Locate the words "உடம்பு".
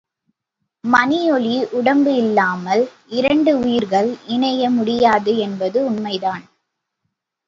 1.71-2.13